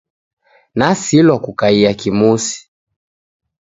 [0.75, 2.69] Nasilwa kukaiya kimusi